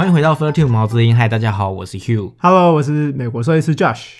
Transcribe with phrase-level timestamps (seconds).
[0.00, 2.32] 欢迎回到 Fertile 毛之音，嗨，大家好，我是 Hugh。
[2.38, 4.12] Hello，我是美国兽医师 Josh。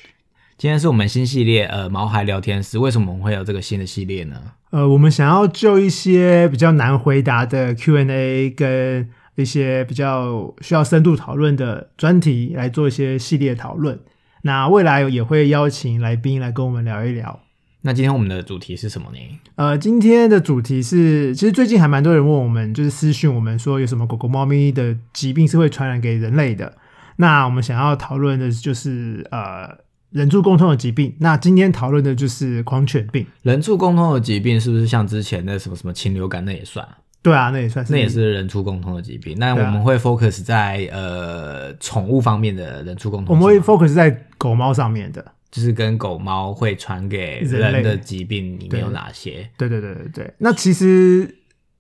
[0.59, 4.37] 今天是我们新系列呃毛孩聊天室，为什么我们会有这个新的系列呢？
[4.73, 13.99] 呃，我们想要就一些比较难回答的 Q&A 跟一些比较需要深度讨论的专题来做一些系列讨论。
[14.43, 17.41] 那未来也会邀请来宾来跟我们聊一聊。
[17.83, 19.19] 那今天我们的主题是什么呢？
[19.55, 26.77] 呃，今天的主题是，其实最近还蛮多人问我们，就是私讯我们说有什么狗狗、猫咪的疾病是会传染给人类的。
[27.17, 29.79] 那我们想要讨论的就是呃
[30.11, 31.15] 人畜共通的疾病。
[31.21, 33.27] 那今天讨论的就是狂犬病。
[33.43, 36.87] 人畜共通的疾病是不是像之前的什么什么禽流感那也算？
[37.23, 39.39] 对啊，那也算是，那也是人畜共通的疾病。
[39.39, 45.25] 那我们会 focus 在呃宠物方面的人畜共通，我们会 focus 在狗猫上面的。
[45.51, 49.49] 就是跟狗猫会传给人的疾病里面有哪些？
[49.57, 50.35] 对对对对对。
[50.39, 51.37] 那其实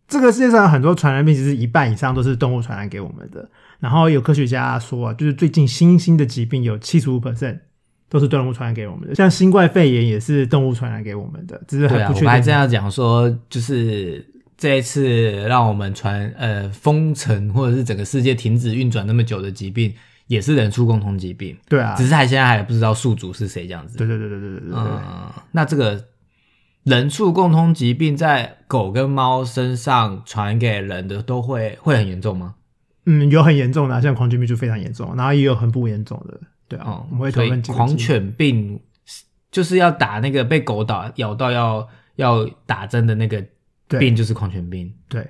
[0.08, 3.48] 这个世界上有很多传染病，其实一半以上都是动物传染给我们的。
[3.78, 7.58] 然后有科学家说啊，就是最近新兴的疾病有七十五 percent
[8.08, 12.26] 都是动物传染给我们的，像新冠肺炎也是动物传染给我们的，只是很不确定。
[12.26, 14.26] 我还这样讲说，就是
[14.58, 19.94] 这一次让我们传呃封城或者是整个世界停止运转那么久的疾病，
[20.30, 23.98] 也是人畜共通疾病，对啊，只是他现在还不知道宿主是谁这样子。
[23.98, 24.76] 对对对对对对对。
[24.76, 26.04] 嗯，那这个
[26.84, 32.54] 人畜共通疾病在狗跟猫身上传给人的都会会很严重吗？
[33.06, 38.80] 嗯，有很严重的、像狂犬病就非常严重，然后也有很不严重的，对啊，嗯、我们会讨论狂犬病
[39.50, 43.44] 就是要打那个被狗打咬到要要打针的那个
[43.88, 45.28] 病，就是狂犬病，对，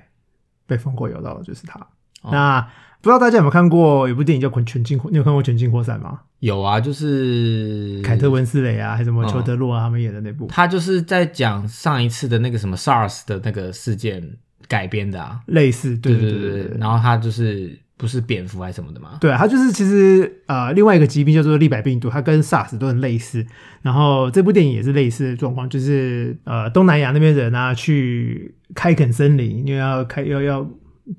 [0.67, 1.87] 被疯狗咬到的就是它。
[2.23, 2.69] 那
[3.01, 4.97] 不知道大家有没有看过有部电影叫《全境》？
[5.09, 6.19] 你有看过《全境扩散》吗？
[6.39, 15.39] 有啊，就是凯特温斯雷啊，还是什么嗯裘德洛啊，他们演的那部，他就是在讲上一次的那个什么 SARS 的那个事件改编的啊。
[15.47, 19.17] 类似，对对对对对然后他就是不是蝙蝠还是什么的嘛？
[19.19, 23.45] 对，他就是其实呃另外一个疾病叫做利百病毒，它跟 SARS 都很类似。
[23.81, 30.67] 然后这部电影也是类似的状况，就是呃东南亚那边人啊去开垦森林，因为要开要要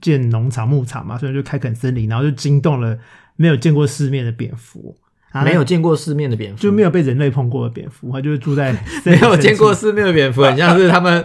[0.01, 2.97] 建农场牧场嘛，所以就开垦森林，然后就惊动了
[3.37, 4.97] 没有见过世面的蝙蝠，
[5.31, 8.73] 啊没有见过世面的蝙蝠，就没有被人类碰过的蝙蝠，它就是住在
[9.05, 11.25] 没有见过世面的蝙蝠，很像是他们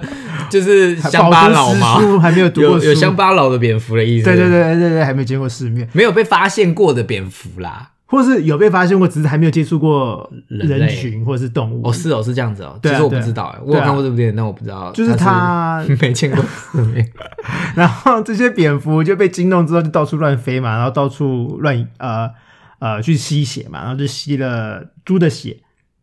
[0.49, 4.25] 就是乡巴佬嘛还没有读过有乡巴佬的蝙蝠的意思。
[4.25, 5.87] 对对，对对对，还没见过世面。
[5.93, 7.91] 没有被发现过的蝙蝠啦。
[8.09, 11.85] 或是有被发现过，只是还没有接触过人群或者是动物。
[11.87, 12.79] 哦，是哦，是这样子哦。
[12.81, 17.05] 其实我不知道哎，我有看过这部电影，但我不知道，就是他 没见过世面。
[17.75, 22.31] 然后这些蝙蝠就被惊动之后，就到处乱飞嘛，然后到处乱呃
[22.79, 25.57] 呃去吸血嘛，然后就吸了猪的血，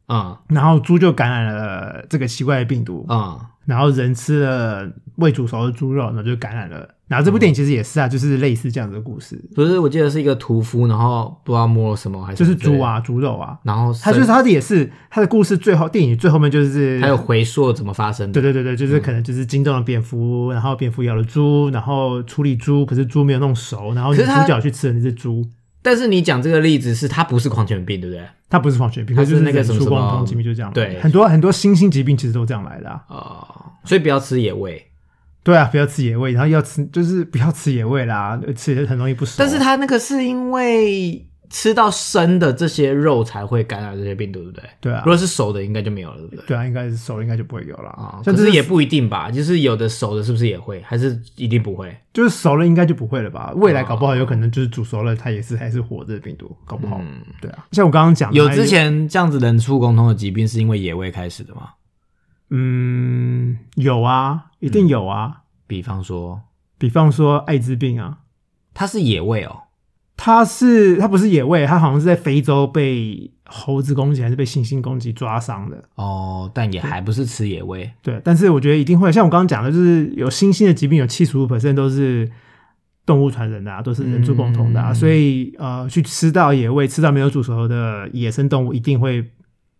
[0.06, 4.86] 啊然后猪就感染了这个奇怪的病毒，啊，然后人吃了
[5.16, 6.88] 未煮熟的猪肉，然后就感染了。
[7.06, 13.58] 然后这部电影其实也是啊，就是类似这样子的故事，不是，我记得是一个屠夫，然后不知道摸了什么，还是就是猪，啊，猪肉啊。
[13.62, 18.32] 然后他就是他的也是他的故事最后电影最后面就是还有回溯怎么发生的。
[18.32, 25.46] 对对对对，就是可能就是惊动了蝙蝠，然后蝙蝠咬了猪，然后处理猪，可是猪没有弄熟，然后主角去吃了那只猪，
[25.82, 28.24] 但是你讲这个例子是它不是狂犬病，对不对？
[28.48, 30.72] 它不是狂犬病，它它就是那个什么人畜共什么通疾病，就这样。
[30.72, 33.04] 对很多很多新兴疾病其实都这样来的啊。
[33.08, 33.46] 哦，
[33.84, 34.86] 所以不要吃野味。
[35.44, 39.36] 对啊，不要吃野味，然后要吃就是不要吃野味啦， 吃也很容易不熟。
[39.38, 44.64] 但是它那个是因为吃到生的这些肉才会感染这些病毒，对不对？
[44.80, 46.44] 对啊如，果是熟的，应该就没有了，对不对？
[46.46, 50.80] 对啊，应该是熟应该就不会有了啊、像这可是也不一定吧，就是有的熟的，是不是也会？
[50.82, 51.94] 还是一定不会？
[52.12, 53.52] 就是熟了应该就不会了吧？
[53.56, 57.00] 未来搞不好有可能就是煮熟了，它也是还是活着的病毒，搞不好。
[57.40, 61.68] 对啊，像我刚刚讲的，有之前这样子人畜共通的疾病，是因为野味开始的吗？
[62.56, 65.42] 嗯有啊，一定有啊。
[65.66, 66.40] 比方说，
[66.78, 68.18] 比方说艾滋病啊，
[68.72, 69.62] 它是野味哦，
[70.16, 75.82] 它是它不是野味，它好像是在非洲被猴子攻击还是被猩猩攻击抓伤的。
[75.96, 77.90] 哦，但也还不是吃野味。
[78.02, 82.30] 对，但是我觉得一定会，像我刚刚讲的，就是有新兴的疾病，有七十五 percent 都是
[83.04, 89.30] 动物传人的啊，都是人畜共同的啊，嗯所以呃，去吃到野味，吃到没有煮熟的野生动物，一定会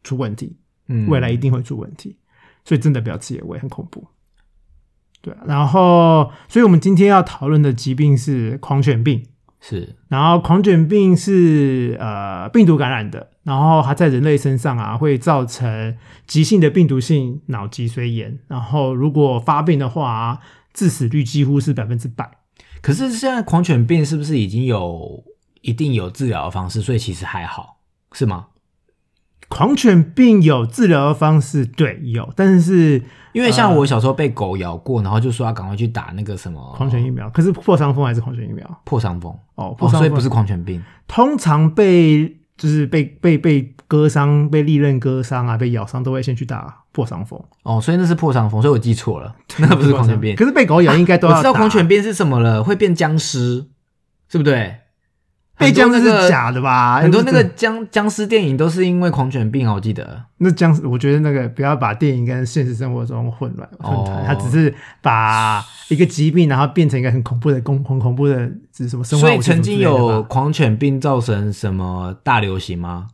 [0.02, 0.56] 出问题，
[0.88, 2.16] 嗯，未来一定会出问题，
[2.64, 4.06] 所以真的不要吃野味，很恐怖。
[5.20, 9.26] 对啊，然后，所以我们今天要讨论的疾病是狂犬病。
[9.66, 15.96] 是然后狂犬病是呃病毒感染的，然后它在人类身上啊会造成
[16.26, 20.40] 急性的病毒性脑脊髓炎，然后如果发病的话、啊，
[20.74, 22.30] 致死率几乎是百分之百。
[22.82, 25.24] 可是现在狂犬病是不是已经有
[25.62, 27.78] 一定有治疗的方式，所以其实还好，
[28.12, 28.48] 是吗？
[29.48, 33.02] 狂犬病有治疗的方式，对，有，但是
[33.32, 40.82] 因为像我小时候被狗咬过，然后就说要赶快去打那个什么狂犬疫苗，可是破伤风还是狂犬疫苗破伤风，哦，破哦，伤风、所以不是狂犬病。
[41.06, 47.40] 通常被就是被被被割伤、被利刃割伤啊、被咬伤，都会先去打破伤风。
[47.64, 50.34] 哦，所以那是破伤风，所以我记错了， 那个不是狂犬病。
[50.34, 53.66] 可是被狗咬应该都要打、我知道狂犬病是什么了，会变僵尸，
[54.28, 54.76] 是不对？
[55.56, 57.00] 被僵尸是假的吧？
[57.00, 60.24] 很多那个僵僵尸电影都是因为狂犬病啊，我记得。
[60.38, 73.06] 那僵尸，我觉得那个不要把电影跟现实生活中混乱混哦团，它只是把一个疾病，然后变成一个很恐怖的、恐很恐怖的，是什么生化所以曾经有狂犬病造成什么大流行吗？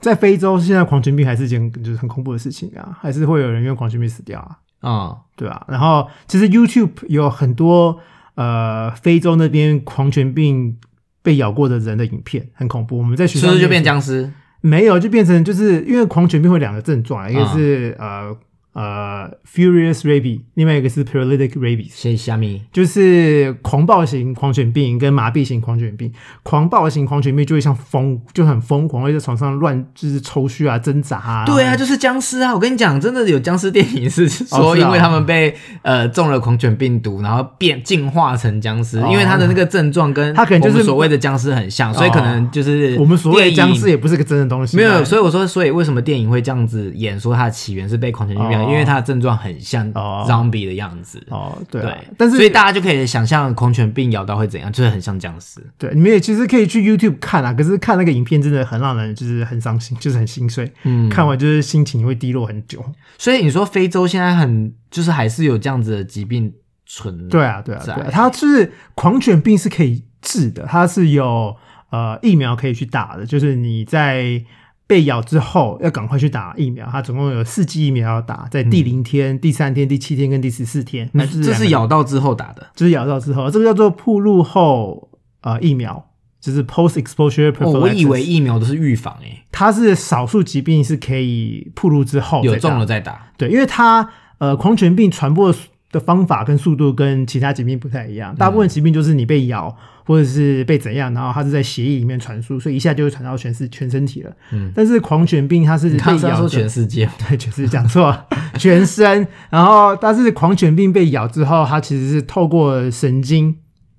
[0.00, 4.58] 在非洲，现在狂犬病还是一件就是很恐怖的事情啊，还是会有人因为狂犬病死掉啊。
[4.82, 7.98] 嗯，对啊，然后其实 YouTube 有很多
[8.34, 10.76] 呃非洲那边狂犬病
[11.26, 12.96] 被咬过的人的影片，很恐怖。
[12.96, 14.30] 我们在学校就变僵尸？
[14.60, 18.36] 没有，就变成就是因为狂犬病会有两个症状，一个啊是、呃
[18.76, 21.92] 呃 furious rabies，另外一个是 paralytic rabies。
[21.92, 22.60] 谢虾米？
[22.70, 26.12] 就是狂暴型狂犬病跟麻痹型狂犬病。
[26.42, 31.46] 狂暴型狂犬病就会像疯，就很疯狂，会在床上乱就是抽搐啊、挣扎啊。
[31.46, 32.52] 对啊，就是僵尸啊！
[32.52, 48.46] 我跟你讲，真的有僵尸电影是 哦说，因为他们被呃中了狂犬病毒，然后变进化成僵尸，哦因为他的那个症状跟他可能就是所谓的僵尸很像，所以可能就是我们所谓的僵尸也不是个真的东西啊，没有，所以我说，所以为什么电影会这样子演说它的起源是被狂犬病？
[48.46, 51.22] 哦因为它的症状很像哦 zombie 的样子。
[51.30, 55.60] 哦，对啊、对，但是所以大家就可以想象狂犬病咬到会怎样，就是很像僵尸。
[55.78, 62.84] 对，你们也其实可以去 YouTube 看啊，可是看那个影片真的很让人就是很伤心，就是很心碎，嗯，看完就是心情会低落很久。
[63.18, 66.52] 所以你说非洲现在很就是还是有这样子的疾病
[66.84, 71.56] 存对啊，对啊，在对啊，它是狂犬病是可以治的，它是有
[71.90, 74.42] 呃疫苗可以去打的，就是你在
[74.86, 82.66] 被咬之后要赶快去打疫苗，它总共有四剂疫苗要打，在第零天、第三天、第七天跟第十四天，那是这是咬到之后打的。
[82.74, 85.10] 就是咬到之后，这个叫做铺路后
[85.40, 86.10] 呃疫苗，
[86.40, 93.32] 就是 post exposure 哦，我以为疫苗都是预防诶、它是少数疾病是可以铺路之后有中了再打。
[93.36, 95.52] 对，因为它呃狂犬病传播
[95.98, 104.30] 的方法跟速度跟其他疾病不太一样，大部分疾病就是你被咬或者是被怎样，然后它是在血液里面传输，所以一下就会传到全身全身体了。
[104.52, 108.16] 嗯，但是狂犬病它是被咬说全世界， 对，全是讲错，
[108.58, 109.26] 全身。
[109.50, 113.56] 然后，但是狂犬病被咬之后，它其实是透过神经，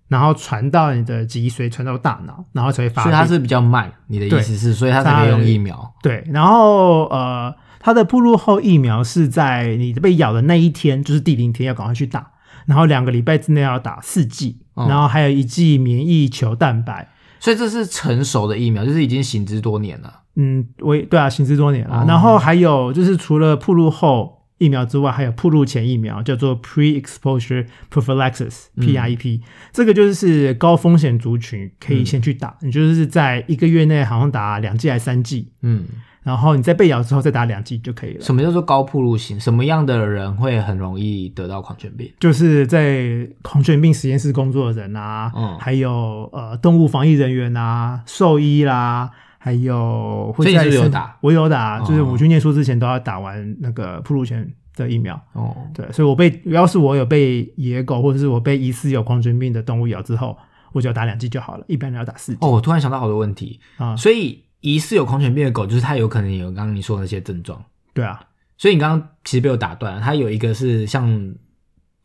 [0.08, 3.04] 然后传到你的脊髓，传到大脑，然后才会发。
[3.04, 3.92] 所以它是比较慢。
[4.08, 5.94] 你的意思是，所以它才可以用疫苗。
[6.02, 12.32] 对，然后呃，它的铺路后疫苗是在你被咬的那一天，就是第零天要赶快去打，
[12.66, 17.10] 然后两个礼拜之内要打四剂，嗯然后还有一剂免疫球蛋白。
[17.40, 20.22] 所以这是成熟的疫苗，就是已经行之多年了。
[20.36, 22.02] 嗯，我也对啊，行之多年了。
[22.02, 22.06] 哦。
[22.08, 29.42] 然后还有就是除了铺路后疫苗之外，还有铺路前疫苗，叫做 pre-exposure prophylaxis（PrEP）、
[29.72, 35.86] 这个就是高风险族群可以先去打，你就是在一个月内好像打两剂还是三剂，嗯，
[36.28, 38.22] 然后你在被咬之后再打两剂就可以了。
[38.22, 39.40] 什么叫做高铺路型？
[39.40, 42.12] 什么样的人会很容易得到狂犬病？
[42.20, 51.18] 就是在狂犬病实验室工作的人啊，嗯还有呃动物防疫人员啊，兽医啦，还有会所以你在身是有打？
[51.22, 55.16] 我有打，哦就是我去念书之前都要打完那个铺路前的疫苗。
[55.32, 60.38] 哦，对，所以我被要是我有被野狗或者是我被疑似有狂犬病的动物咬之后，
[60.74, 63.62] 我就要打两剂就好了，一般人要打四剂哦，我突然想到好多问题。
[63.78, 63.96] 啊。
[63.96, 67.64] 所以疑似有狂犬病的狗，就是它有可能有刚刚你说的那些症状。
[67.94, 68.20] 对啊，
[68.58, 71.08] 所以你刚刚其实被我打断了，它有一个是像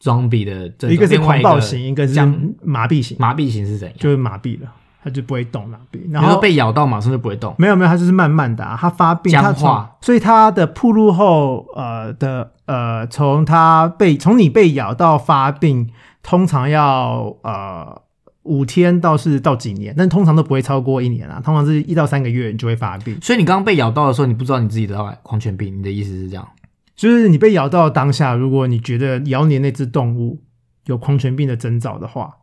[0.00, 3.96] zombie 的症状，一个是狂暴型，一个是僵麻痹型，麻痹型是怎样？
[3.98, 4.68] 就是麻痹了，
[5.02, 6.00] 它就不会动麻痹。
[6.10, 7.54] 然后被咬到马上就不会动。
[7.58, 15.90] 没有没有，它就是慢慢的、啊，它发病，僵化，所以它的铺路后，呃的呃，从它被从你被咬到发病，
[16.22, 18.02] 通常要呃
[18.44, 26.48] 五天倒是到几年，但通常都不会超过一年啊，通常是一到三个月你就会发病，所以你刚刚被咬到的时候，你不知道你自己得到狂犬病，你的意思是这样？
[26.94, 30.42] 就是你被咬到当下，如果你觉得咬你那只动物
[30.86, 32.36] 有狂犬病的征兆的话，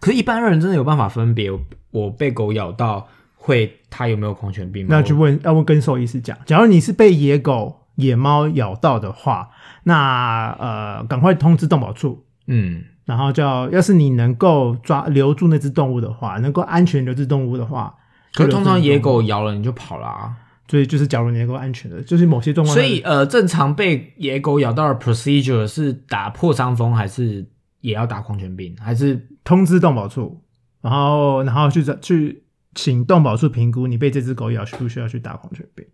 [0.00, 1.50] 可是，一般人真的有办法分别
[1.90, 4.88] 我被狗咬到会它有没有狂犬病吗？
[4.90, 9.50] 那就问要问跟兽医师讲，假如你是被野狗、野猫咬到的话，
[9.84, 12.24] 那呃赶快通知动保处。
[12.46, 17.94] 嗯，然后叫，要是你能够抓留住那只动物的话，能够安全留住动物的话，
[18.34, 20.36] 可是通常野狗咬了你就跑了啊。
[20.70, 27.46] 所以就是假如你能够安全的，就是某些状况，所以呃，正常被野狗咬到的 procedure 是打破伤风，还是
[27.80, 30.42] 也要打狂犬病，还是通知动保处，
[30.82, 35.86] 然后然后去找去请动保处评估你被这只狗咬需不需要去打狂犬病。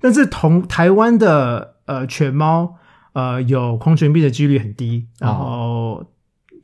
[0.00, 2.76] 但是同台湾的呃犬猫
[3.14, 6.06] 呃有狂犬病的几率很低，然后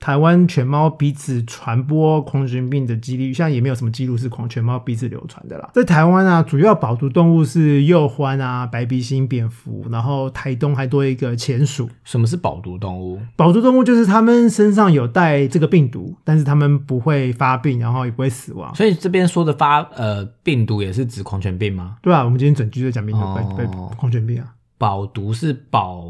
[0.00, 5.70] 台湾犬猫彼此传播狂犬病的几率，现在也没有什么记录是狂犬猫彼此流传的啦。
[5.74, 11.88] 在台湾啊，主要保毒动物是鼬獾啊、白鼻星、蝙蝠，然后台东还多一个钱鼠。
[12.04, 13.18] 什么是保毒动物？
[13.36, 18.74] 保毒动物就是它们身上有带这个病毒，但是它们不会发病，然后也不会死亡。
[18.74, 21.96] 所以这边说的发呃病毒也是指狂犬病吗？
[22.02, 26.04] 对啊，我们今天整句在讲病毒哦被被狂犬病啊，保毒是保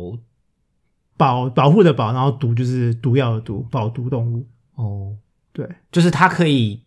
[1.19, 4.47] 保保护的保，然后毒就是毒药的毒，保毒动物。
[4.77, 5.13] 哦，
[5.53, 6.81] 对，就是它可以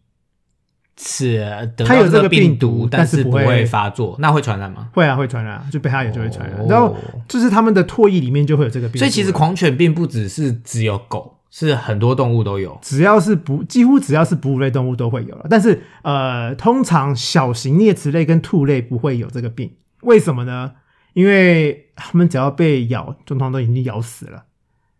[0.97, 1.37] 是
[1.75, 4.89] 得它有这个病病毒但但是不会发作，那会传染吗？
[4.93, 6.59] 会啊会传染，就被它也就会传染。
[6.59, 6.95] 哦然后
[7.27, 8.99] 就是它们的唾液里面就会有这个病毒。
[8.99, 12.79] 所以其实狂犬病不只是只有狗，是很多动物都有。
[12.81, 15.47] 只要是哺，几乎只要是哺乳类动物都会有了。
[15.49, 19.73] 但是呃，通常小型啮齿类跟兔类不会有这个病，
[20.03, 20.71] 为什么呢？
[21.13, 24.43] 因为他们只要被咬，通常都已经咬死了。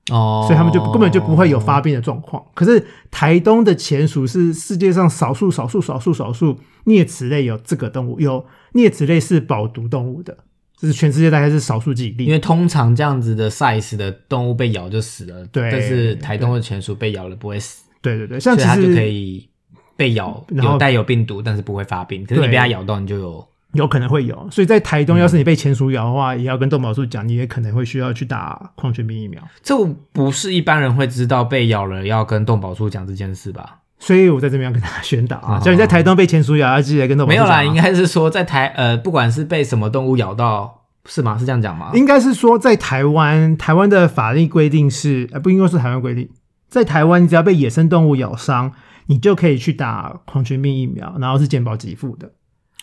[0.09, 2.43] 哦，所以他们就根本就不会有发病的状况。
[2.53, 10.35] 可是台东的钱鼠是世界上少数、少数、少数、少数啮齿类有这个动物，有啮齿类是保毒动物的，
[10.75, 12.25] 这是全世界大概是少数几例。
[12.25, 19.47] 因为通常这样子的 size 的动物被咬就死了，对但是台东的前鼠被咬了不会死，对对对，像其所以它就可以
[19.95, 22.25] 被咬，然后有带有病毒，但是不会发病。
[22.25, 29.41] 可是你被它咬到，你就有有可能会有，所以在台东，要是你被钱鼠咬的话，也要跟动保处讲，你也可能会需要去打狂犬病疫苗。
[29.63, 29.75] 这
[30.11, 33.77] 不是一般人会知道被咬了要跟动保处讲这件事吧？
[33.97, 41.37] 所以我在这边要跟大家宣导啊，哦叫你在台东被钱鼠咬，要记得跟动保没有啦，应该是说在台呃，不管是被什么动物咬到，是吗？
[41.37, 41.91] 是这样讲吗？
[41.93, 46.27] 应该是说，在台湾，台湾的法律规定是，呃，不应该是台湾规定，
[46.67, 48.71] 在台湾，你只要被野生动物咬伤，
[49.05, 52.31] 你就可以去打狂犬病疫苗，然后是健保给付的。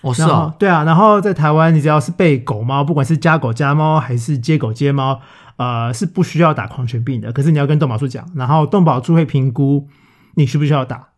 [0.02, 5.20] 哦，是哦，对啊，然后在台湾，你只要是被狗猫，不管是家狗家猫还是接狗接猫，
[5.56, 7.32] 呃，是不需要打狂犬病的。
[7.32, 9.88] 可是你要跟动保处讲，然后动保处会评估
[10.36, 11.08] 你需不需要打。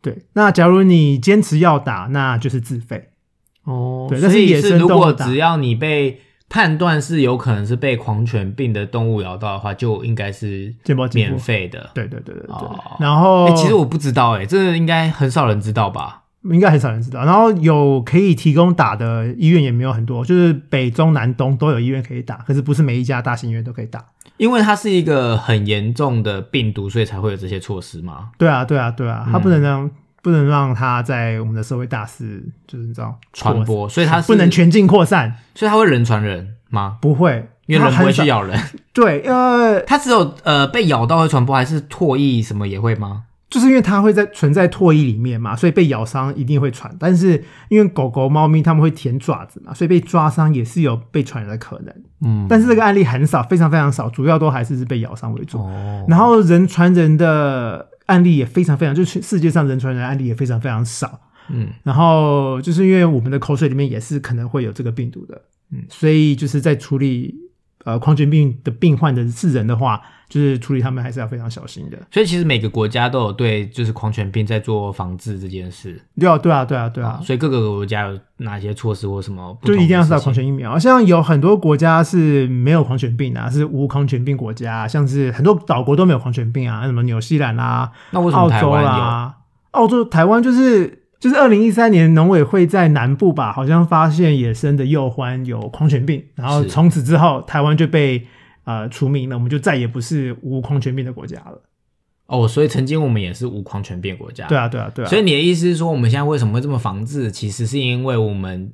[0.00, 3.10] 对，那假如你坚持要打，那就是自费。
[3.64, 10.74] 哦，对但是所以野生如动物打果只要你被判断是有可能是被狂犬病的动物咬到的话，就应该是
[11.14, 11.88] 免费的。
[11.94, 12.52] 对对对对对。
[12.52, 16.21] 哦然后、哎、其实我不知道、哎，这个应该很少人知道吧？
[16.44, 17.24] 应该很少人知道。
[17.24, 24.04] 然后有可以提供打的医院也没有很多，就是北中南东都有医院可以打，可是不是每一家大型医院都可以打。
[24.38, 28.30] 因为它是一个很严重的病毒，所以才会有这些措施嘛。
[28.38, 29.88] 对啊，对啊，对啊，它嗯不能让、
[30.20, 36.96] 不能让它在我们的社会大肆就是你知道传播，所以它是不能，全境扩散，所以它会人传人吗？
[37.00, 38.58] 不会，因为人不会去咬人，
[38.92, 43.24] 对，呃，它只有呃被咬到会传播，还是唾液什么也会吗？
[43.52, 46.90] 就是因为它会在存在唾液里面嘛，所以被咬伤一定会传。
[46.98, 51.94] 但是因为狗狗、猫咪它们会舔爪子嘛，所以被抓伤也是有被传染的可能。
[52.22, 55.58] 嗯，但是这个案例很少，非常非常少，主要都还是是被咬伤为主。
[55.58, 61.20] 哦，然后人传人的案例也非常非常，就是世界上人传人的案例也非常非常少。
[61.50, 65.42] 嗯，然后就是因为我们的口水里面也是可能会有这个病毒的，
[65.72, 67.34] 嗯所以就是在处理
[67.84, 71.98] 呃狂犬病的病患的是人的话，就是处理他们还是要非常小心的。
[72.10, 76.00] 所以其实每个国家都有对就是狂犬病在做防治这件事。
[76.18, 80.78] 对啊，对啊，对啊，对啊，所以各个国家有哪些措施或什么就一定要是打狂犬疫苗。
[80.78, 88.88] 像有很多国家是没有狂犬病啊，是无狂犬病国家，像是很多岛国都没有狂犬病啊，什么纽西兰啊、那为什么澳洲台湾有？
[88.88, 89.36] 啦，
[89.72, 98.26] 澳洲、台湾就是就是二零一三年农委会在南部吧，好像发现野生的鼬獾有狂犬病，然后从此之后台湾就被
[98.64, 101.62] 呃除名了，我们就再也不是无狂犬病的国家了。
[102.26, 104.48] 哦，所以曾经我们也是无狂犬病国家。
[104.48, 105.08] 对啊，对啊，对啊。
[105.08, 107.30] 所以你的意思是说，我们现在为什么会这么防治？
[107.30, 108.72] 其实是因为我们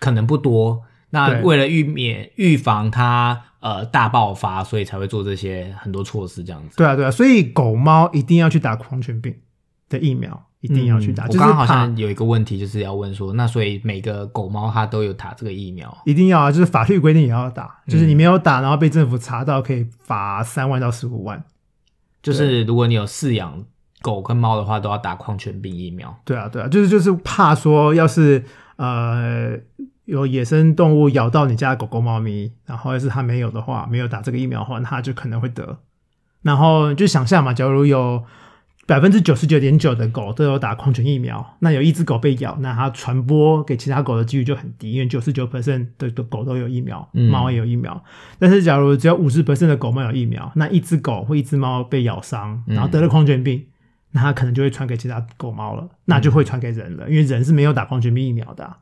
[0.00, 6.76] 可能不多，那为了预免预防它呃大爆发，所以才会做这些很多措施这样子。
[6.78, 9.36] 对啊，对啊，所以狗猫一定要去打狂犬病
[9.88, 11.26] 的疫苗，一定要去打。
[11.28, 15.96] 就是嗯我刚刚好像有一个问题，就是要问说，那所以每个狗猫它都有打这个疫苗？
[16.04, 21.42] 一定要啊，就是法律规定也要打，嗯就是你没有打，然后被政府查到，可以罚三万到十五万。
[22.22, 23.64] 就是如果你有饲养
[24.02, 26.18] 狗跟猫的话，都要打狂犬病疫苗。
[26.24, 28.44] 对啊，对啊，就是就是怕说，要是
[28.76, 29.56] 呃
[30.06, 35.78] 有野生动物咬到你家的狗狗、猫咪，然后要是它没有的话，没有打这个疫苗的话，那它就可能会得。
[36.42, 38.22] 然后就想象嘛，假如有
[38.86, 48.00] 百分之九十九点九的狗都有打狂犬疫苗，那有一只狗被咬，那它传播给其他狗的几率就很低，因为九十九 percent 的的狗都有疫苗，嗯猫也有疫苗。
[48.38, 53.66] 但是假如只有五十 percent 的狗猫有疫苗，那一只狗或一只猫被咬伤，然后得了狂犬病，
[54.12, 58.78] 那它可能就会传给其他狗猫了，那就会传给人了，因为人是没有打狂犬病疫苗的啊、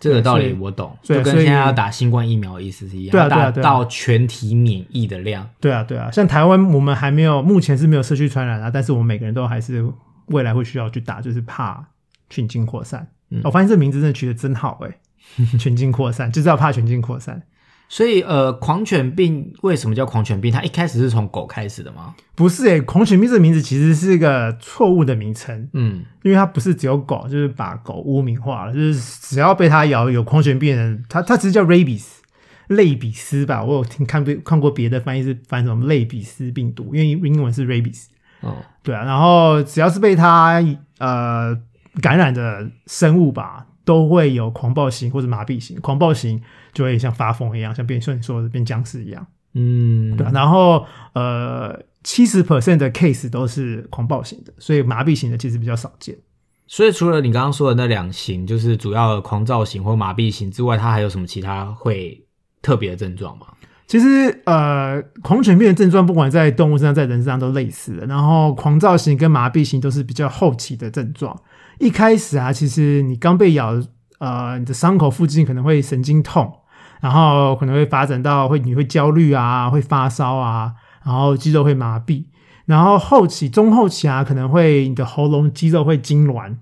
[0.00, 5.48] 这个道理我懂，所以就跟现在要打新冠疫苗的意思是一样，对啊对啊对啊到全体免疫的量。
[5.60, 9.84] 对啊，对啊，像台湾我们还没有，目前是没有社区传染啊，但是我们每个人都还是
[10.26, 11.84] 未来会需要去打，就是怕
[12.30, 13.08] 群境扩散。
[13.30, 14.96] 嗯我发现这名字真的取得真好哎、
[15.58, 17.42] 群境扩散就是要怕群境扩散。
[17.88, 20.52] 所以，呃，狂犬病为什么叫狂犬病？
[20.52, 22.14] 它一开始是从狗开始的吗？
[22.34, 32.04] 不是诶、狂犬病这个名字其实是一个错误的名称，嗯，因为它不是只有狗，就是把狗污名化了，就是只要被它咬有狂犬病的人，它它其实叫 rabies。
[32.68, 38.04] 类比斯吧，我有听看过看过别的翻译是翻什么类比斯病毒，因为英文是 rabies。
[38.42, 40.62] 哦，对啊，然后只要是被它
[40.98, 41.56] 呃
[42.02, 45.80] 感染的生物吧，都会有狂暴型或者麻痹型。
[45.80, 46.38] 狂暴型
[46.74, 49.26] 就会像发疯一样，像变像你说的变僵尸一样。
[49.54, 56.14] 嗯，对啊，然后呃七十 percent 的 case 都是狂暴型的，所以麻痹型的其实比较少见。
[56.66, 62.22] 所以除了你刚刚说的那两型，就是主要的狂躁型或麻痹型之外，它还有什么其他会
[62.60, 63.46] 特别的症状吗？
[63.86, 68.04] 其实呃，狂犬病的症状不管在动物身上，在人身上都类似的。
[68.04, 71.34] 然后狂躁型跟麻痹型都是比较后期的症状。
[71.78, 73.80] 一开始啊，其实你刚被咬，
[74.18, 76.52] 呃，你的伤口附近可能会神经痛，
[77.00, 82.24] 然后可能会发展到会你会焦虑啊，会发烧啊，然后肌肉会麻痹。
[82.66, 86.56] 然后后期、中后期啊，可能会你的喉咙肌肉会痉挛，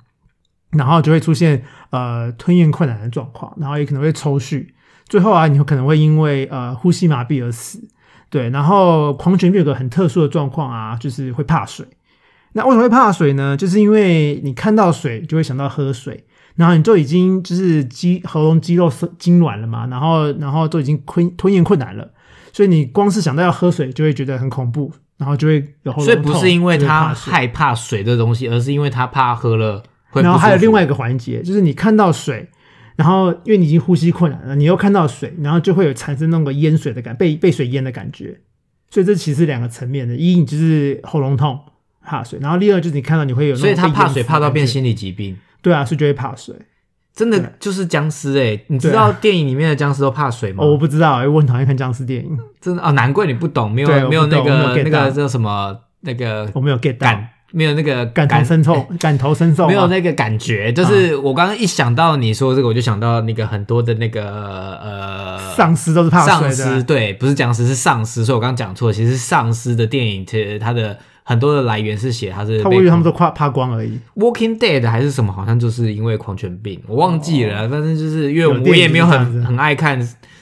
[0.70, 4.66] 然后就会出现呃吞咽困难的状况，然后也可能会抽搐。
[5.08, 7.88] 最后啊，你可能会因为呃呼吸麻痹而死。
[8.28, 11.86] 对，然后狂犬病有个很特殊的状况啊，就是会怕水。
[12.56, 13.54] 那为什么会怕水呢？
[13.54, 22.10] 就是因为你看到水就会想到喝水，然后你就已经就是肌喉咙肌肉痉挛了嘛，然后然后都已经吞吞咽困难了，
[22.54, 26.06] 所以你光是想到要喝水就会觉得很恐怖，然后就会有喉咙痛。
[26.06, 29.82] 所以不是因为就会它怕水害怕水的东西，而是因为他怕喝了。
[30.14, 32.48] 然后还有另外一个环节，就是你看到水，
[32.96, 38.40] 然后因为你已经呼吸困难了，你又看到水，然后就会有产生那个淹水的感，被被水淹的感觉。
[38.88, 41.60] 所以这其实是两个层面的，一你就是喉咙痛
[42.06, 46.54] 怕水，然后第二就是你看到你会有所以他怕水怕到变心理疾病，对啊，所以就会怕水。
[47.12, 50.62] 真的就是僵尸哎、你知道电影里面的僵尸都怕水吗？
[50.62, 52.82] 哦，我不知道、欸，我很讨厌看僵尸电影，真的？
[52.82, 55.06] 哦，难怪你不懂，没有没有那个那到。
[55.06, 64.22] 个叫什么那个我没有 get 到，感，没有那个感同身受，感同身受啊，没有那个感觉，就是我刚刚一想到你说这个，我就想到那个很多的那个
[64.76, 73.98] 呃丧尸都是怕丧，尸对，不是僵尸是丧尸，所以我刚刚讲错，其实丧尸的电影其实它的很多的来源是写它是被他我以为他们都怕怕光而已。
[74.16, 79.98] Walking Dead 还是什么，好像就是因为狂犬病，我忘记了，反正就是因为我也没有很很爱看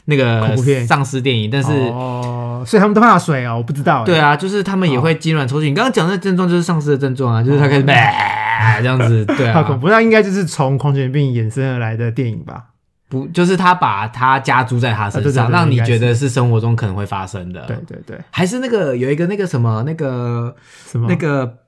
[0.06, 1.70] 那个丧尸电影，但是。
[1.70, 4.04] 哦，所以他们都怕水哦，我不知道欸。
[4.06, 5.64] 对啊，就是他们也会痉挛抽搐。
[5.64, 12.64] 你刚刚讲的症状就是丧尸的症状啊，就是他开始呗 这样子， 对啊，怕恐怖，那应该就是从狂犬病衍生而来的电影吧？
[13.10, 17.60] 不就是他把他加注在他身上，让你觉得是生活中可能会发生的。
[17.66, 21.58] 对，对对，还是那个有一个那个什么那个什么那个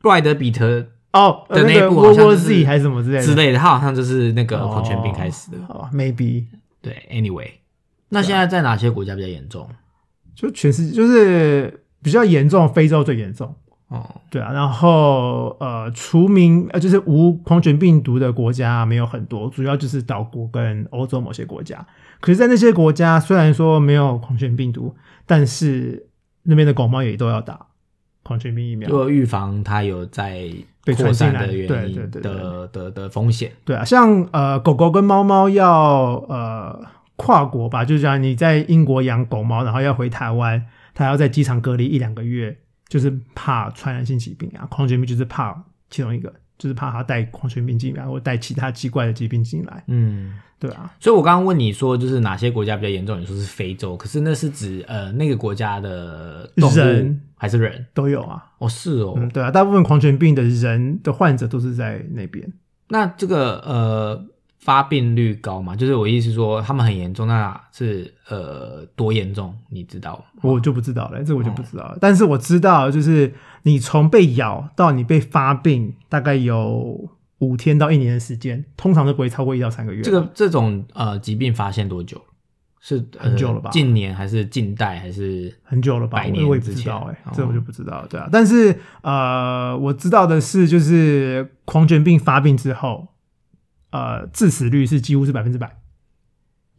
[0.00, 5.58] 布莱德比特哦，呃的那一那个部好像是还是什么之类的之类的，他好像就是那个狂犬病开始的。
[5.68, 6.44] 好吧，maybe
[6.82, 7.50] 对，anyway，
[8.08, 9.68] 那现在在哪些国家比较严重？
[10.34, 13.54] 就全世界就是比较严重，非洲最严重。
[13.88, 21.84] 哦，对啊，然后呃，除名呃就是无狂犬病毒的国家没有很多，主要就是岛国跟欧洲某些国家。
[22.20, 24.94] 可是，在那些国家虽然说没有狂犬病毒，
[25.26, 26.06] 但是
[26.44, 27.66] 那边的狗猫也都要打
[28.22, 28.88] 狂犬病疫苗。
[28.88, 30.48] 就预防它有在
[30.94, 33.52] 被扩散的原因对对对对的的的风险。
[33.64, 36.80] 对啊，像呃狗狗跟猫猫要呃
[37.16, 42.56] 跨国吧，就是讲你在英国养狗猫，然后要回台湾，它要在机场隔离一两个月，
[42.88, 53.18] 就是怕传染性疾病啊，狂犬病就是怕其中一个，就是怕他带狂犬病进来，或带其他奇怪的疾病进来，嗯，对啊，所以我刚刚问你说，就是哪些国家比较严重？
[53.18, 57.86] 你说是非洲，可是那是指呃那个国家的动物人还是人？
[57.94, 59.14] 都有啊，哦，是哦。
[59.16, 62.52] 嗯，对啊，大部分狂犬病的人的患者都是在那边，
[62.88, 64.22] 那这个呃
[64.60, 65.74] 发病率高嘛？
[65.74, 69.54] 就是我意思说他们很严重，那是呃多严重？
[69.70, 70.40] 你知道吗？
[70.42, 71.98] 我就不知道了，这我就不知道了。
[72.00, 80.02] 但是我知道，就是你从被咬到你被发病，大概有五天到一年的时间，通常都不会超过一到三个月。
[80.02, 82.20] 这个这种呃疾病发现多久？
[82.82, 85.54] 是、呃很久了吧近年还是近代还是？
[85.62, 86.18] 很久了吧？
[86.18, 88.06] 百年我我也不知道哎、哦这我就不知道。
[88.08, 93.08] 对啊，但是呃，我知道的是，就是狂犬病发病之后，
[93.90, 95.78] 呃，致死率是几乎是百分之百，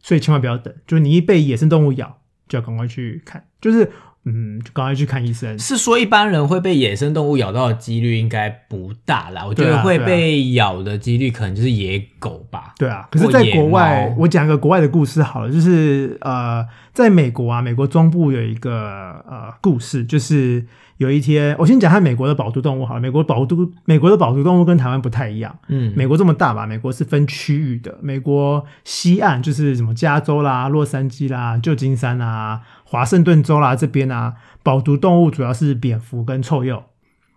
[0.00, 0.72] 所以千万不要等。
[0.86, 3.46] 就是你一被野生动物咬，就要赶快去看。
[3.60, 3.90] 就是
[4.24, 5.58] 嗯，就赶快去看医生。
[5.58, 12.72] 是说一般人会被野生动物咬到的几率应该不大啦，我觉得会被咬的几率可能就是野狗吧。
[12.78, 20.64] 对啊，可是，在国外我讲个国外的故事好了，就是呃，在美国啊，美国中部有一个呃故事，就是
[21.02, 23.00] 有一天，我先讲下美国的保毒动物好了。
[23.00, 25.58] 美国保毒，美国的保毒动物跟台湾不太一样。
[25.66, 27.98] 嗯，美国这么大吧，美国是分区域的。
[28.00, 36.84] 美国西岸就是什么加州啦、洛杉矶啦、旧金山啊、华盛顿州啦这边啊，保毒动物主要是蝙蝠跟臭鼬。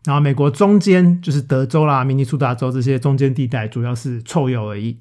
[0.06, 4.95] 然后美国中间就是德州啦、明尼苏达州这些中间地带，主要是臭鼬而已。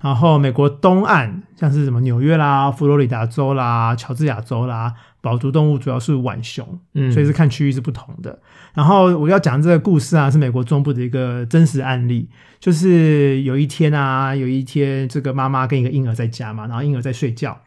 [0.00, 6.80] 然后美国东岸像是什么纽约啦、佛罗里达州啦、乔治亚州啦，保足动物主要是浣熊。
[6.94, 8.38] 嗯，所以是看区域是不同的。
[8.72, 17.60] 然后我要讲这个故事啊，是美国中部的一个真实案例，就是有一天啊，有一天这个妈妈跟一个婴儿在家嘛，然后婴儿在睡觉，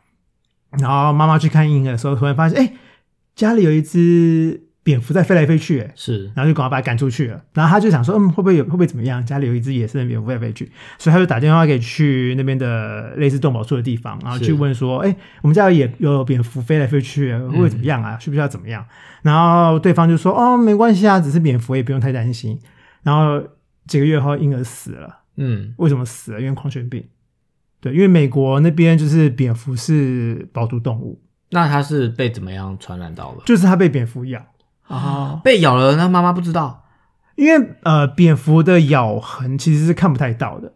[0.72, 2.74] 然后妈妈去看婴儿的时候，突然发现，哎，
[3.36, 5.91] 家里有一只蝙蝠在飞来飞去，哎。
[5.96, 7.41] 是然后就赶快把它赶出去了。
[7.54, 9.26] 然后他就想说，嗯，会不会有会不会怎么样？
[9.26, 18.19] 家里有一只野生的蝙蝠飞来飞去，所以他就打电话给去那边的类似动保处的地方，然后去问说，哎，我们家有野有蝙蝠飞来飞去，会不会怎么样啊？
[18.19, 18.86] 需不需要怎么样？
[19.22, 22.60] 然后对方就说，哦，没关系啊，只是蝙蝠，也不用太担心。
[23.04, 23.41] 然后
[23.88, 25.19] 几个月后，婴儿死了。
[25.36, 26.39] 嗯为什么死了？
[26.39, 27.04] 因为狂犬病。
[27.82, 31.19] 对，因为美国那边就是蝙蝠是保毒动物，
[31.50, 33.41] 那它是被怎么样传染到了？
[33.46, 34.39] 就是它被蝙蝠咬
[34.88, 35.41] 啊。
[35.43, 36.84] 被咬了，那妈妈不知道。
[37.36, 40.72] 因为呃，蝙蝠的咬痕其实是看不太到的，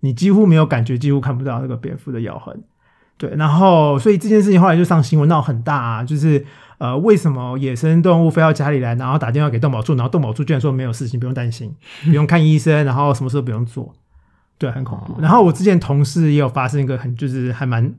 [0.00, 2.64] 你几乎没有感觉，几乎看不到那个蝙蝠的咬痕。
[3.18, 6.46] 对，然后所以这件事情后来就上新闻闹很大啊，就是
[6.78, 11.74] 呃，为什么野生动物飞到家里来，然后打电话给动保处，然后动保处居然说没有事情，不用担心，
[12.06, 13.92] 不用看医生，然后什么事都不用做，
[14.56, 15.12] 对，很恐怖。
[15.14, 17.92] 哦然后我之前同事也有发生一个很就是还蛮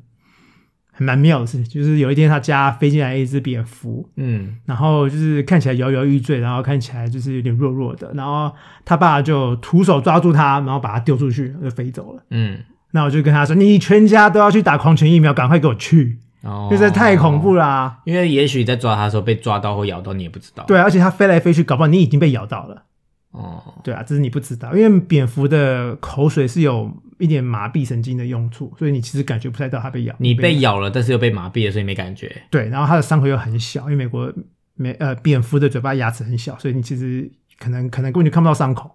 [0.99, 8.51] 很蛮妙的事情，就是有一天他家飞进来一只蝙蝠，嗯然后就是看起来摇摇欲坠，然后看起来就是有点弱弱的，然后
[8.83, 12.21] 他爸就徒手抓住他，然后把他丢出去，就飞走了。
[12.31, 12.59] 嗯，
[12.91, 22.83] 那我就跟他说：“你全家都要去打狂犬疫苗，赶快给我去，哦就是太恐怖啦、因为也许在抓它的时候被抓到或咬到，你也不知道。，对，而且它飞来飞去，搞不好你已经被咬到了。
[23.31, 30.15] 哦，对啊，这是你不知道，因为蝙蝠的口水是有一点麻痹神经的用处，所以你其实感觉不太到它被咬。
[30.17, 32.43] 你被咬了，但是又被麻痹了，所以没感觉。
[32.49, 34.33] 对，然后它的伤口又很小，因为美国
[34.75, 38.89] 美呃蝙蝠的嘴巴牙齿很小，所以你其实可能可能根本就看不到伤口。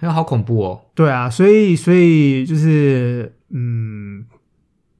[0.00, 0.82] 哎，好恐怖哦！
[0.94, 4.26] 对啊，所以所以就是嗯，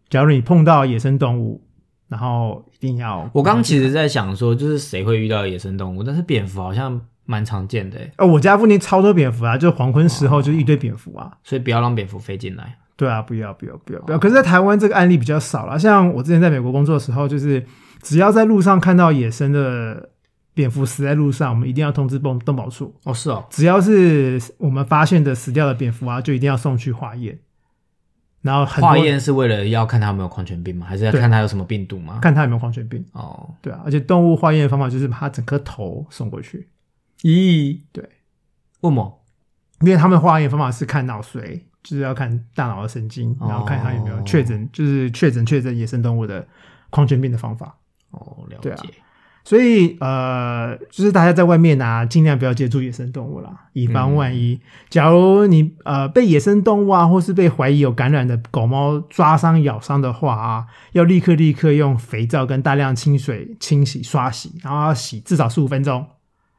[0.09, 1.61] 假如你碰到野生动物，
[2.09, 11.39] 然后一定要我刚刚其实在想说，就是谁会遇到野生动物，但是蝙蝠好像蛮常见的，诶呃，我家附近超多蝙蝠啊，就黄昏时候就一堆蝙蝠啊。
[11.43, 12.77] 所以不要让蝙蝠飞进来。
[12.97, 14.19] 对啊，不要不要不要不要！
[14.19, 15.77] 可是，在台湾这个案例比较少了。
[15.77, 17.67] 像我之前在美国工作的时候，就是
[18.03, 20.11] 只要在路上看到野生的
[20.55, 22.95] 蝙蝠死在路上，我们一定要通知动动保处。
[23.03, 27.37] 哦，是哦，只要是我们发现的死掉的蝙蝠啊，就一定要送去化验。
[28.43, 30.87] 然后很多化验是为了要看它有没有狂犬病吗？
[30.87, 32.21] 还是要对看它有什么病毒吗？
[32.23, 33.05] 看它有没有狂犬病。
[33.13, 36.69] 哦，对啊，而且动物化验的方法就是把它整颗头送过去，
[37.25, 38.05] 咦，对，
[38.83, 39.25] 为什么？
[39.81, 46.47] 因为他们化验方法是看脑髓，就是要看大脑的神经，哦然后看他有没有确诊，就是确诊确诊野生动物的
[46.91, 47.77] 狂犬病的方法。
[48.11, 48.89] 哦，了解。
[49.43, 54.59] 所以呃，就是大家在外面啊，尽量不要接触野生动物啦，以防万一。
[54.89, 66.07] 假如你呃被野生动物啊，或是被怀疑有感染的狗猫抓伤、咬伤的话啊，要立刻立刻用肥皂跟大量清水清洗刷洗，然后要洗至少十五分钟，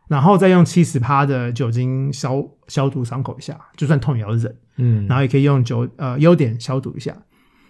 [0.08, 4.56] 然后再用七十帕的酒精消消毒伤口一下，就算痛也要忍。
[4.78, 7.16] 嗯，然后也可以用酒呃优点消毒一下，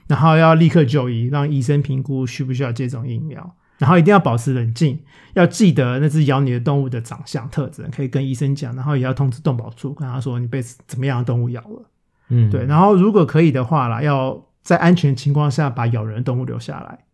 [0.08, 5.00] 然后要立刻就医，让医生评估需不需要接种疫苗，然后一定要保持冷静，
[5.36, 11.90] 要记得那只咬你的动物的长相特征，可以跟医生讲，然后也要通知动保处，跟他说你被怎么样的动物咬了，
[12.30, 17.06] 嗯，对，然后如果可以的话啦，要在安全情况下把咬人的动物留下来，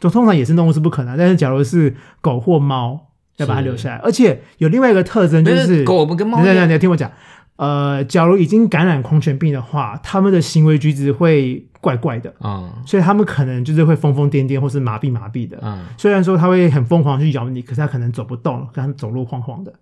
[0.00, 3.07] 就通常野生动物是不可能，但是假如是狗或猫，
[3.38, 7.10] 要把它留下来，而且有另外一个特征就不是狗，跟猫等一下，一样你要听我讲。
[7.56, 15.58] 呃，假如已经感染狂犬病的话，他们的行为举止会怪怪的，嗯所以他们可能就是会疯疯癫癫，或是麻痹麻痹的。
[15.62, 19.72] 嗯，虽然说它会很疯狂去咬你，可是它可能走不动了，可能走路晃晃的。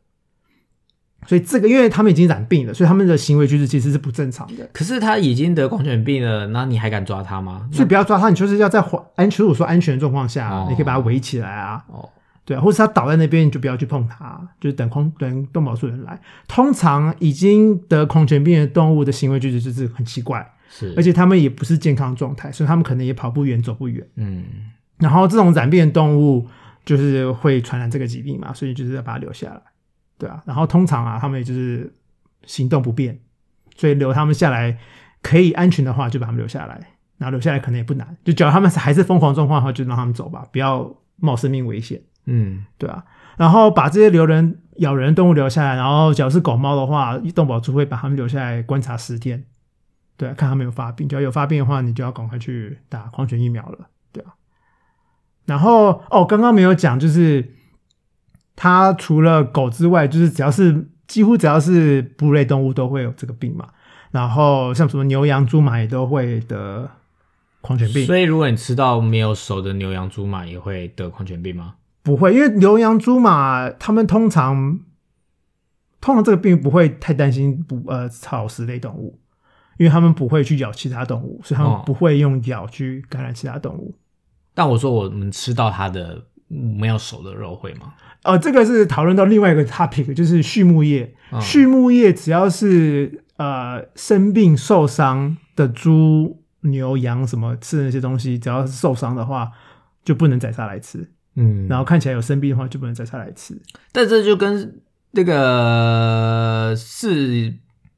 [1.27, 4.67] 所以这个，因为他们已经染病了，所以他们的行为举止其实是不正常的。
[4.73, 7.69] 可是他已经得狂犬病了，那你还敢抓他吗？
[7.73, 12.09] 所以不要抓他，你就是要在缓安全，如果说安全的状况下，哦你可以把它围起来啊，哦，
[12.47, 16.19] 对啊，或是他倒在那边，你就不要去碰它，就是等空等动保处人来。
[16.47, 24.07] 通常已经得狂犬病的动物的行为举止就是很奇怪，是，而且它们也不是健康状态，所以它们可能也跑不远、走不远。
[24.15, 24.45] 嗯，
[24.99, 26.47] 然后这种染病的动物
[26.85, 29.61] 就是会传染这个疾病嘛，所以就是要把它留下来，
[30.17, 30.41] 对啊。
[30.47, 31.93] 然后通常啊，他们也就是
[32.45, 33.19] 行动不便，
[33.77, 34.79] 所以留他们下来
[35.21, 36.81] 可以安全的话，就把他们留下来。
[37.19, 43.05] 然后留下来可能也不难，就只要他们还是疯狂状况的话，就让他们走吧，不要冒生命危险，嗯，对啊。
[43.37, 49.45] 然后把这些留人咬人动物留下来，然后只要是狗猫的话，动保处会把它们留下来观察十天，
[50.17, 54.35] 对啊，看它们有发病，只要有发病的话，你就要赶快去打狂犬疫苗了，对啊。
[55.45, 57.55] 然后哦，刚刚没有讲，就是
[58.55, 63.69] 它除了狗之外，就是只要是几乎只要是哺乳类动物都会有这个病嘛。
[64.13, 66.91] 然后像什么牛羊猪马也都会得
[67.61, 71.75] 狂犬病，所以如果你吃到没有熟的牛羊猪马，也会得狂犬病吗？
[72.07, 74.79] 不会，因为牛羊猪马他们通常
[76.01, 79.19] 通常这个病不会太担心不呃草食类动物，
[79.77, 83.93] 因为他们不会去咬其他动物，所以他们哦不会用咬去感染其他动物。
[84.55, 87.93] 但我说我们吃到它的没有熟的肉会吗？
[88.23, 91.13] 呃，这个是讨论到另外一个 topic，就是畜牧业。
[91.33, 99.51] 嗯畜牧业只要是呃生病受伤的猪、牛、羊什么吃的那些东西，只要是受伤的话，
[100.05, 101.11] 就不能宰杀来吃。
[101.37, 103.61] 嗯，然后看起来有生病的话，就不能宰杀来吃。
[103.93, 104.81] 但这就跟
[105.13, 107.55] 那个饲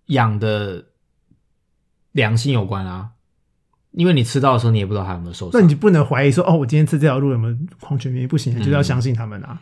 [0.06, 0.84] 养的
[2.12, 3.10] 良心有关啊，
[3.92, 5.60] 因为你吃到的时候，你也不知道它有没有受伤。
[5.60, 8.26] 那你就不能怀疑说，哦，我今天吃这条路有没有狂犬病？
[8.28, 9.60] 不行，就是要相信他们啊。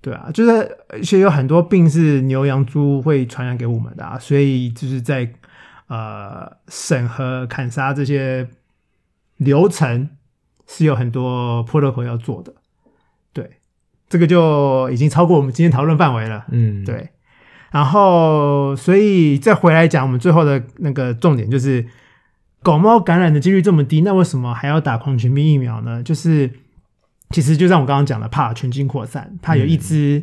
[0.00, 0.50] 对啊，就是
[0.88, 5.32] 而且有很多病是牛羊猪会传染给我们的啊，所以就是在
[5.86, 8.48] 呃审核砍杀这些
[9.36, 10.08] 流程
[10.66, 12.52] 是有很多 protocol 要做的。
[14.12, 16.44] 对，这个就已经超过我们今天讨论范围了。
[16.50, 17.08] 嗯，，对，
[17.70, 21.86] 然后所以再回来讲，我们最后的那个重点就是，
[22.62, 26.02] 狗猫感染的几率这么低，那为什么还要打狂犬病疫苗呢？
[26.02, 26.50] 就是
[27.30, 30.22] 其实就像我刚刚讲的，怕全境扩散，怕有一只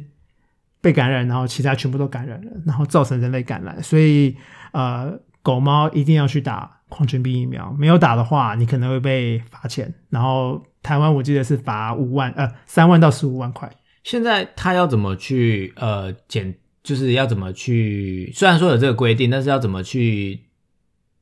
[0.81, 4.37] 被感染，然后其他全部都感染了，然后造成人类感染，所以
[4.71, 13.71] 呃，狗猫一定要去打狂犬病疫苗，没有打的话，你可能会被罚钱，然后台湾我记得是罚五万呃三万到十五万块。
[14.03, 18.31] 现在他要怎么去呃检，就是要怎么去？
[18.33, 20.39] 虽然说有这个规定，但是要怎么去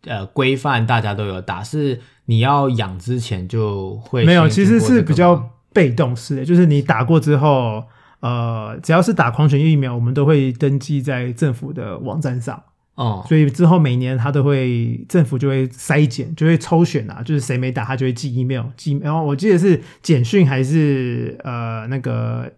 [0.06, 1.64] 呃规范大家都有打？
[1.64, 7.84] 是你要养之前就会没有，其实是比较被动式的，就是你打过之后，
[8.22, 12.64] 呃，只要是打狂犬疫苗，我们都会登记在政府的网站上，
[12.98, 22.52] 哦，所以之后每年他都会政府就会筛检，就会抽选啊，就是谁没打，他就会寄 email 寄，然后我记得是简讯还是呃那个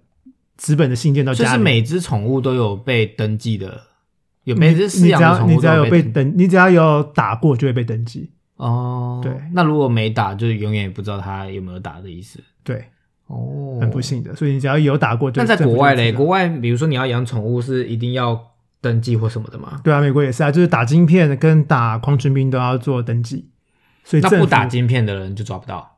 [0.55, 1.57] 纸本的信件到就是。
[1.57, 3.81] 每只宠物都有被登记的，
[4.45, 8.31] 有每只饲你只养的宠物要你只要有被登，你只要有打过就会被登记。
[8.55, 12.39] 哦，对那如果没打，就是永远也不知道他有没有打的意思。
[12.63, 12.85] 对，
[13.27, 15.41] 哦，很不幸的，所以你只要有打过就。
[15.41, 18.48] 那在国外嘞，国外比如说你要养宠物，是一定要
[18.81, 19.81] 登记或什么的吗？
[19.83, 23.49] 对啊，美国也是啊，就是打晶片跟打狂犬病都要做登记，
[24.03, 25.97] 所以那不打晶片的人就抓不到。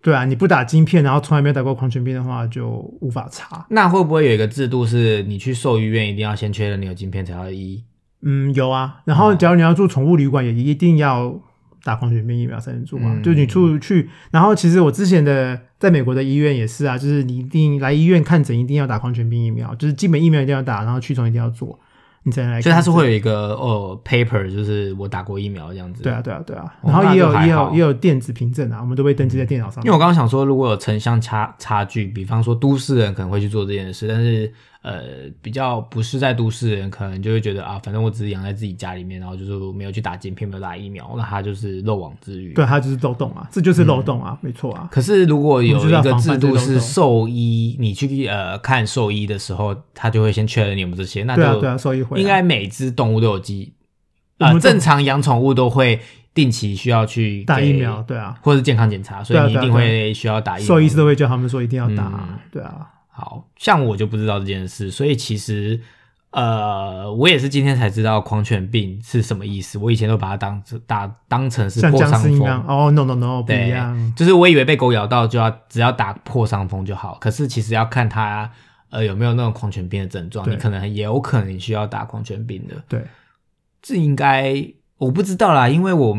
[0.00, 2.68] 对啊，你不打晶片，然后从来没有打过狂犬病的话，就
[3.00, 3.66] 无法查。
[3.70, 7.82] 那会不会有一个制度，是你去兽医院一定要先确认你有晶片才要医？
[8.22, 9.00] 嗯，有啊。
[9.04, 11.40] 然后，哦假如你要住宠物旅馆，也一定要
[11.82, 13.12] 打狂犬病疫苗才能住嘛。
[13.12, 21.78] 嗯就你出去，然后其实我之前的在美国的医院也是啊，就是你一定来医院看诊，一定要打狂犬病疫苗，就是基本疫苗一定要打，然后驱虫一定要做，
[22.28, 22.62] 你才能来。
[22.62, 26.02] 所以它是会有一个哦 paper，就是我打过疫苗这样子。
[26.02, 26.72] 对啊，对啊，对啊。
[26.82, 29.82] 哦然后也有也有也有电子凭证啊，我们都会登记在电脑上。
[29.82, 34.52] 因为我刚刚想说，如果有城乡差差距，比方说都市人可能会去做这件事，但是
[34.88, 42.54] 呃，比较不是在都市人，可能就会觉得啊，反正我只是养在自己家里面，然后就是没有去打晶片，没有打疫苗，那他就是漏网之鱼。
[42.54, 44.88] 对，他就是漏洞啊，这就是漏洞啊，没错啊。
[44.90, 52.20] 可是如果有一个制度是兽医，你去呃看兽医的时候，他就会先确认你们这些，那就对啊，对啊，兽医会啊。
[52.20, 53.74] 应该每只动物都有机，
[54.38, 56.00] 呃，我们正常养宠物都会
[56.32, 60.68] 定期需要去打疫苗，对啊，或是健康检查，所以你一定会需要打疫苗。
[60.68, 62.86] 兽医师都会叫他们说一定要打嗯，对啊，
[63.18, 65.80] 好像我就不知道这件事，所以其实
[66.30, 69.76] 呃，我也是今天才知道狂犬病是什么意思。
[69.78, 72.22] 我以前都把它当打当成是破伤。
[72.22, 78.48] 风，哦，no no no，不一对样，，就是我以为被狗咬到就要只要打破伤风就好，可是其实要看它
[78.90, 82.74] 呃有没有那种狂犬病的症状，你可能也有可能需要打狂犬病的。
[82.86, 83.02] 对，
[83.82, 84.64] 这应该
[84.98, 86.16] 我不知道啦，因为我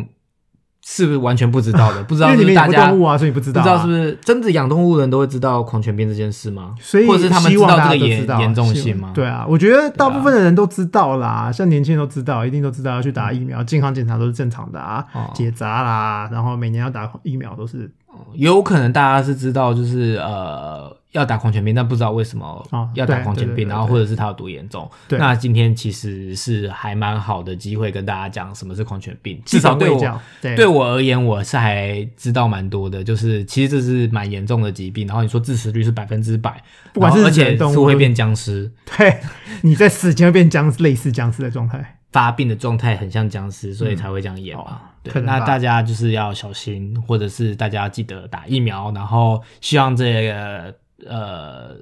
[0.82, 6.74] 是不是完全不知道的， 不知道因为你们是不是大家养过动物啊，所以你不知道啊，不知道是不是真的养动物的人都会知道狂犬病这件事吗？
[6.80, 9.12] 所以或者是他们希望知道这个大家都知道严严重希性吗？
[9.14, 15.30] 对啊，我觉得大部分的人都知道啦，像年轻人都知道，一定都知道要去打疫苗，健康检查都是正常的啊，哦。
[15.34, 17.90] 结扎啦，然后每年要打疫苗都是
[18.34, 24.90] 有可能大家是知道，就是呃要打狂犬病，但不知道为什么哦要打狂犬病，然后或者是它有多严重。
[25.08, 36.62] 对那今天其实是还蛮好的机会跟大家讲什么是狂犬病，至少对我对对我而言，我是还知道蛮多的，就是其实这是蛮严重的疾病，然后你说致死率是百分之百，
[36.94, 39.20] 不管是而且是会变僵尸，对，
[39.62, 41.99] 你在死前会变僵，类似僵尸的状态。
[42.12, 44.64] 发病的状态很像僵尸，所以才会这样演嘛。
[44.64, 50.76] 哦对那大家就是要小心，或者是大家记得打疫苗，然后希望这个
[51.08, 51.78] 呃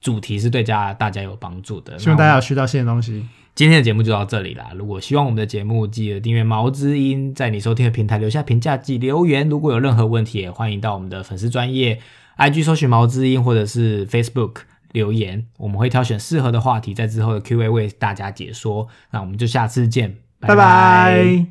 [0.00, 1.98] 主题是对家大家有帮助的。
[1.98, 3.28] 希望大家有学到新的东西。
[3.54, 4.70] 今天的节目就到这里啦。
[4.74, 9.46] 如果希望我们的节目，记得订阅毛之音，在你收听的平台留下评价及留言。
[9.46, 12.00] 如果有任何问题，也欢迎到我们的粉丝专业
[12.38, 14.62] IG 搜寻毛之音，或者是 Facebook
[14.92, 18.88] 留言，我们会挑选适合的话题，在之后的 Q&A 为大家解说。
[19.10, 21.46] 那我们就下次见，拜拜